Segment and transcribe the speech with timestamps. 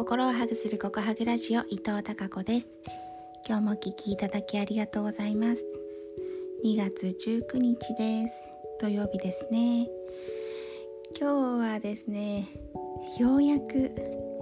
[0.00, 2.66] 心をハグするココハグラジオ伊藤孝子です。
[3.46, 5.62] 今日もお聞きいただきありがとうございます。
[6.64, 8.34] 2月19日です。
[8.80, 9.90] 土曜日ですね。
[11.20, 12.48] 今日はですね
[13.18, 13.92] ようやく、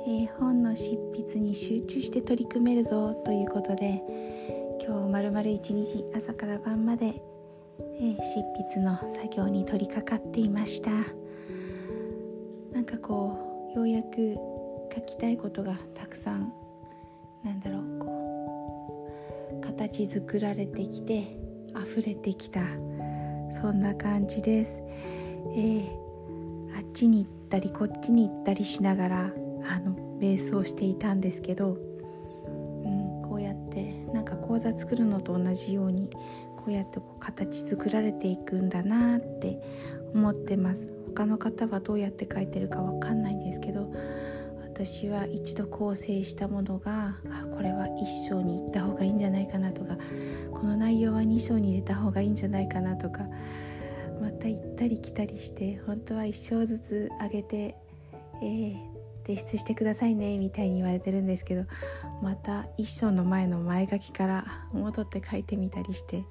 [0.07, 4.01] えー、本の執筆に集中して取り組めるぞということで
[4.81, 10.93] 今日まるまる一日朝から晩まで、えー、執筆の作業に取り掛かっていました。
[12.73, 14.58] なんかこうようやく
[14.93, 16.53] 書きたいことがたくさん
[17.45, 21.39] なんだろうこう形作られてきて
[21.75, 22.63] 溢れてきた。
[23.53, 24.83] そんな感じです、
[25.55, 29.33] えー、あっちに行ったりこっちに行ったりしながら
[29.67, 36.11] あの瞑想していたんですけど、うん、こうやってなんか講座作るのと同じように
[36.57, 39.61] こうやってこう形作られていくんだなって
[40.15, 40.95] 思ってます。
[41.15, 43.78] 他の方はどうやって書いてるかわかんないんですけど
[44.79, 47.17] 私は一度構成したものが
[47.53, 49.97] これは1章に行った方がいいんじゃないかなとか
[50.53, 53.25] この内容は2章に入れた方がいいんじゃないかなとか
[54.23, 57.75] また行ったり来たりして本当は1章ずつ上げて、
[58.41, 58.77] えー、
[59.27, 61.65] 提出してくださいねみたいに言われてるんですけど
[62.23, 66.23] また1章の前の前書きから戻って書いてみたりして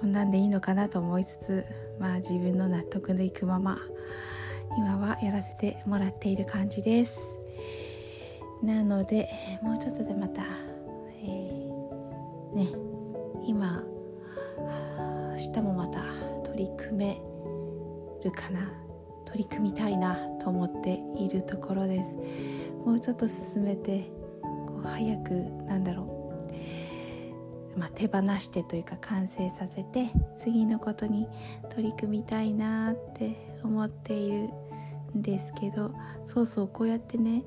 [0.00, 1.66] こんなんでいいのかなと思いつつ
[1.98, 3.76] まあ自分の納得のいくまま
[4.78, 7.39] 今はやらせてもらっている感じです。
[8.62, 9.30] なので
[9.62, 10.42] もうちょっとでまた、
[11.22, 12.68] えー、ね
[13.46, 13.82] 今
[14.58, 16.04] 明日もまた
[16.44, 17.20] 取り組め
[18.22, 18.72] るかな
[19.24, 22.10] 取り組みたいなと思っているところです。
[22.84, 24.10] もうちょっと進めて
[24.42, 25.30] こう早く
[25.66, 26.04] なんだろ
[27.76, 31.28] う、まあ、手放してというか完成させて次のことに
[31.70, 34.50] 取り組みたいなって思っている
[35.14, 35.92] ですけど
[36.24, 37.44] そうそうこうやってね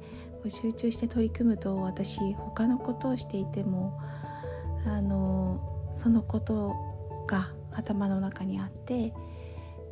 [0.47, 3.99] 集中して取り組むと私他のことをしていても
[4.85, 6.75] あのそのこと
[7.27, 9.13] が頭の中にあって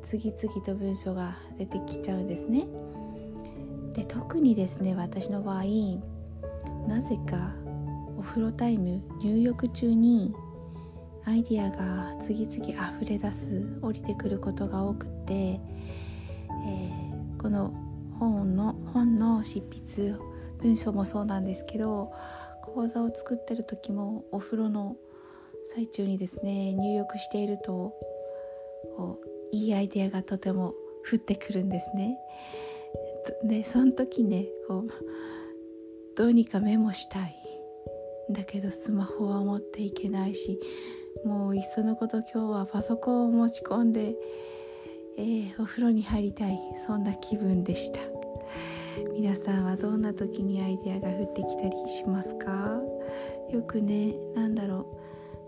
[0.03, 2.68] 次々と文章が出てきちゃうんですね。
[3.94, 5.63] で特にですね私の場合
[6.88, 7.53] なぜか
[8.18, 10.34] お風呂タイム入浴中に
[11.25, 17.10] アイディアが次々溢れ出す降りてくることが多くって、えー、
[17.41, 17.74] この
[18.19, 20.16] 本の本の執筆
[20.62, 22.12] 文章もそうなんですけど
[22.63, 24.96] 講座を作ってる時もお風呂の
[25.74, 27.94] 最中にですね入浴していると
[28.96, 29.19] こ
[29.51, 30.75] ういいアイデアがとても
[31.12, 32.18] 降ってくるんですね。
[33.44, 34.88] でその時ねこう
[36.16, 37.35] どうにかメモしたい
[38.30, 40.59] だけどスマホは持っていけないし
[41.25, 44.16] もういっそのこと今日はパソコンを持ち込んで、
[45.17, 46.59] えー、お風呂に入りたい。
[46.85, 47.99] そんな気分でした。
[49.13, 52.79] 皆さんはどんな時にアイデアが降ってきたりしますか？
[53.51, 54.88] よくね何だろ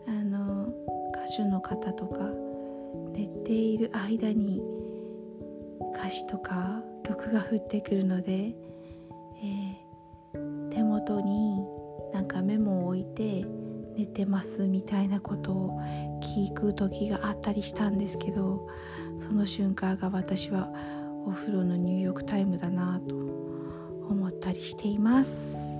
[0.07, 0.09] う。
[0.09, 0.67] あの
[1.11, 2.29] 歌手の方とか
[3.13, 4.61] 寝ている間に
[5.93, 11.65] 歌詞とか曲が降ってくるので、えー、手元に
[12.13, 13.45] なんかメモを置いて
[13.95, 15.81] 寝てますみたいなことを
[16.21, 18.67] 聞く時があったりしたんですけど
[19.19, 20.71] その瞬間が私は
[21.25, 25.77] お風呂の入浴タイムだなと思ったりしています。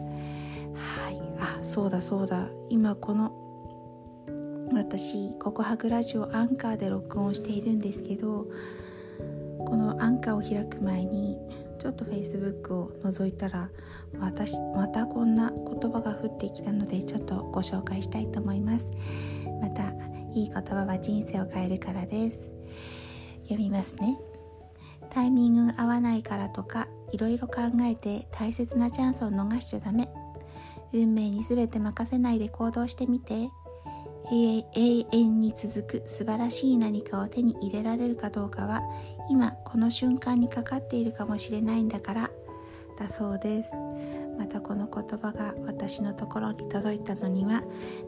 [0.73, 1.21] はい。
[1.39, 2.47] あそうだそうだ。
[2.69, 3.33] 今この
[4.73, 8.47] 私ココハグラジオアンカーで録音しているんですけど
[9.59, 11.37] このアンカーを開く前に
[11.79, 13.69] ちょっと Facebook を覗いたら
[14.19, 18.87] 私またこんな言葉が降ってきたのでちょっとご紹介したいと思います。
[19.61, 19.93] また
[20.33, 22.51] いい言葉は人生を変えるからです。
[23.43, 24.17] 読みますね。
[25.09, 30.09] タイミング合わないからとかいろいろ考えて大切なチャンスを逃しちゃダメ。
[30.91, 33.49] 運命に全て任せないで行動してみて。
[34.31, 34.65] 永
[35.11, 38.81] 遠に続く素晴らしい何かを手に入れられるかどうかは
[39.29, 42.31] 今この瞬間にかかっているかもしれないんだから
[42.99, 43.71] だそうです
[44.37, 47.63] またこの言葉が私のところに届いたのには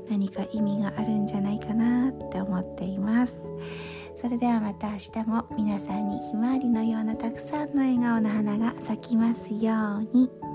[0.09, 3.39] 何か意味があるんじゃないかなって思っています
[4.15, 9.73] それではまた明日も皆さんにひまわりのようなたくさんの笑顔の花が咲きますよ
[10.13, 10.54] うに。